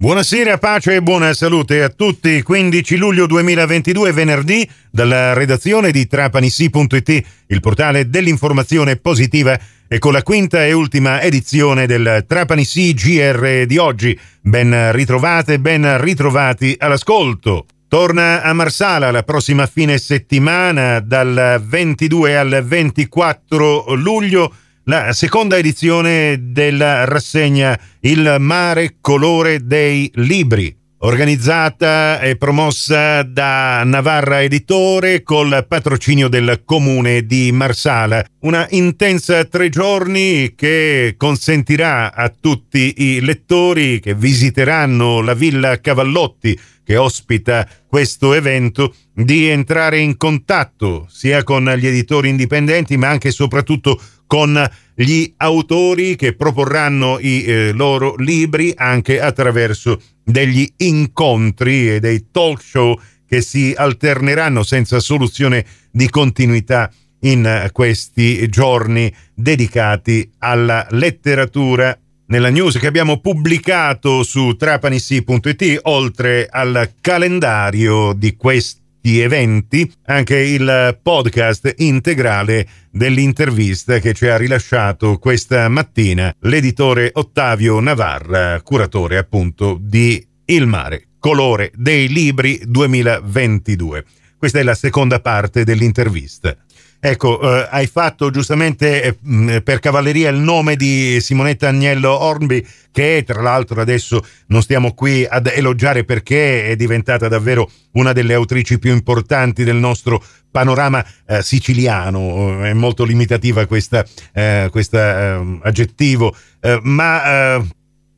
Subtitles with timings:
[0.00, 2.40] Buonasera, pace e buona salute a tutti.
[2.40, 10.22] 15 luglio 2022, venerdì, dalla redazione di trapanissi.it, il portale dell'informazione positiva e con la
[10.22, 14.18] quinta e ultima edizione del Trapanissi GR di oggi.
[14.40, 17.66] Ben ritrovate, ben ritrovati all'ascolto.
[17.86, 24.50] Torna a Marsala la prossima fine settimana dal 22 al 24 luglio
[24.90, 34.42] la seconda edizione della rassegna Il mare colore dei libri, organizzata e promossa da Navarra
[34.42, 38.24] Editore col patrocinio del comune di Marsala.
[38.42, 46.58] Una intensa tre giorni che consentirà a tutti i lettori che visiteranno la Villa Cavallotti
[46.82, 53.28] che ospita questo evento di entrare in contatto sia con gli editori indipendenti ma anche
[53.28, 54.58] e soprattutto con
[54.94, 62.62] gli autori che proporranno i eh, loro libri anche attraverso degli incontri e dei talk
[62.62, 66.90] show che si alterneranno senza soluzione di continuità
[67.20, 71.96] in questi giorni dedicati alla letteratura.
[72.26, 80.98] Nella news che abbiamo pubblicato su trapanissi.it, oltre al calendario di questi eventi anche il
[81.02, 90.24] podcast integrale dell'intervista che ci ha rilasciato questa mattina l'editore Ottavio Navarra, curatore appunto di
[90.44, 94.04] Il mare, colore dei libri 2022.
[94.36, 96.56] Questa è la seconda parte dell'intervista.
[97.02, 103.24] Ecco, eh, hai fatto giustamente eh, per cavalleria il nome di Simonetta Agnello Ornby, che
[103.26, 108.78] tra l'altro adesso non stiamo qui ad elogiare perché è diventata davvero una delle autrici
[108.78, 112.62] più importanti del nostro panorama eh, siciliano.
[112.62, 114.04] È molto limitativa questo
[114.34, 117.66] eh, ehm, aggettivo, eh, ma eh,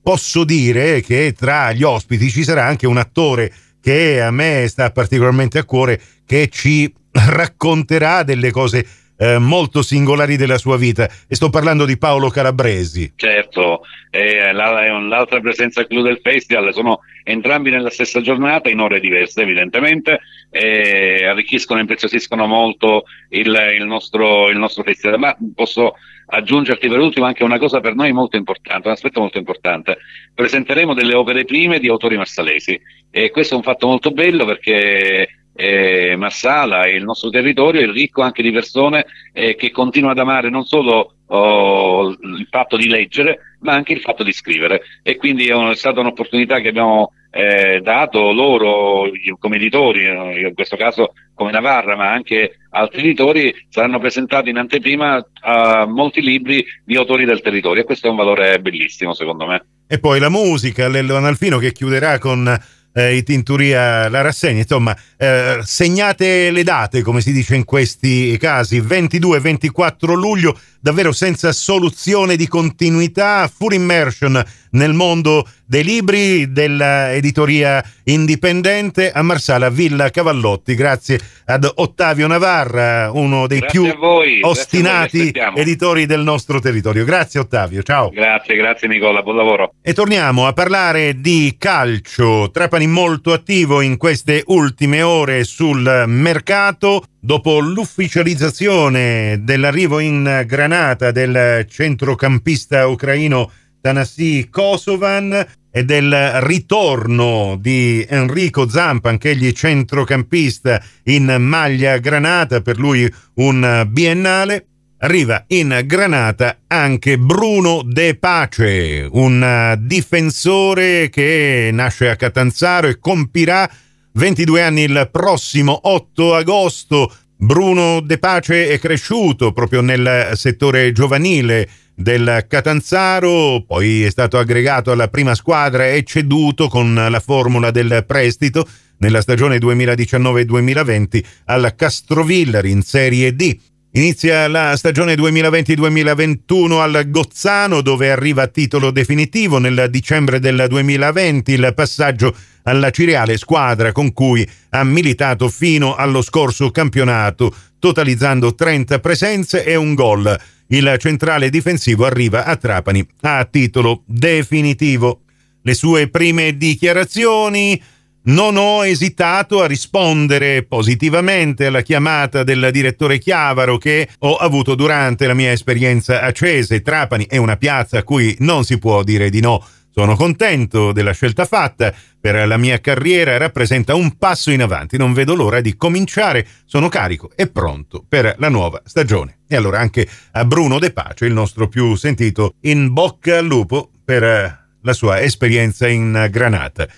[0.02, 4.90] posso dire che tra gli ospiti ci sarà anche un attore che a me sta
[4.90, 8.86] particolarmente a cuore, che ci racconterà delle cose
[9.18, 13.12] eh, molto singolari della sua vita e sto parlando di Paolo Calabresi.
[13.14, 19.42] Certo, è, l'altra presenza Club del Festival, sono entrambi nella stessa giornata in ore diverse
[19.42, 23.46] evidentemente, e arricchiscono e impreziosiscono molto il,
[23.78, 25.94] il, nostro, il nostro festival, ma posso
[26.26, 29.98] aggiungerti per ultimo anche una cosa per noi molto importante, un aspetto molto importante.
[30.34, 32.80] Presenteremo delle opere prime di autori marsalesi
[33.10, 37.86] e questo è un fatto molto bello perché eh, Marsala e il nostro territorio è
[37.86, 42.88] ricco anche di persone eh, che continuano ad amare non solo oh, il fatto di
[42.88, 44.82] leggere, ma anche il fatto di scrivere.
[45.04, 49.08] E quindi è stata un'opportunità che abbiamo eh, dato loro
[49.38, 55.24] come editori, in questo caso come Navarra, ma anche altri editori, saranno presentati in anteprima
[55.42, 59.64] a molti libri di autori del territorio e questo è un valore bellissimo secondo me.
[59.86, 62.58] E poi la musica, Lello Analfino che chiuderà con
[62.92, 64.60] eh, i Tinturia la rassegna.
[64.60, 71.52] Insomma, eh, segnate le date, come si dice in questi casi, 22-24 luglio, davvero senza
[71.52, 80.74] soluzione di continuità, full immersion nel mondo dei libri dell'editoria indipendente a Marsala Villa Cavallotti.
[80.74, 87.04] Grazie ad Ottavio Navarra, uno dei grazie più voi, ostinati editori del nostro territorio.
[87.04, 88.10] Grazie Ottavio, ciao.
[88.10, 89.72] Grazie, grazie Nicola, buon lavoro.
[89.80, 92.50] E torniamo a parlare di calcio.
[92.50, 97.04] Trapani molto attivo in queste ultime ore sul mercato.
[97.24, 103.50] Dopo l'ufficializzazione dell'arrivo in Granata del centrocampista ucraino
[103.82, 113.12] Tanasi Kosovan e del ritorno di Enrico Zampa, anch'egli centrocampista in maglia granata, per lui
[113.34, 114.66] un biennale.
[115.02, 123.68] Arriva in Granata anche Bruno De Pace, un difensore che nasce a Catanzaro e compirà
[124.12, 127.12] 22 anni il prossimo 8 agosto.
[127.36, 134.90] Bruno De Pace è cresciuto proprio nel settore giovanile del Catanzaro, poi è stato aggregato
[134.90, 138.66] alla prima squadra e ceduto con la formula del prestito
[138.98, 143.58] nella stagione 2019-2020 al Castrovillari in Serie D.
[143.94, 151.52] Inizia la stagione 2020-2021 al Gozzano dove arriva a titolo definitivo nel dicembre del 2020
[151.52, 158.98] il passaggio alla Cireale squadra con cui ha militato fino allo scorso campionato totalizzando 30
[159.00, 160.40] presenze e un gol
[160.72, 165.22] il centrale difensivo arriva a Trapani a titolo definitivo.
[165.62, 167.80] Le sue prime dichiarazioni
[168.24, 175.26] non ho esitato a rispondere positivamente alla chiamata del direttore Chiavaro che ho avuto durante
[175.26, 176.82] la mia esperienza a Cese.
[176.82, 179.64] Trapani è una piazza a cui non si può dire di no.
[179.94, 185.12] Sono contento della scelta fatta, per la mia carriera rappresenta un passo in avanti, non
[185.12, 189.40] vedo l'ora di cominciare, sono carico e pronto per la nuova stagione.
[189.46, 193.90] E allora anche a Bruno De Pace, il nostro più sentito, in bocca al lupo
[194.02, 196.88] per la sua esperienza in Granata.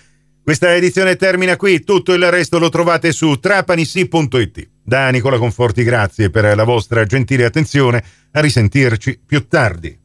[0.41, 4.69] Questa edizione termina qui, tutto il resto lo trovate su trapanissi.it.
[4.81, 8.01] Da Nicola Conforti grazie per la vostra gentile attenzione,
[8.31, 10.03] a risentirci più tardi.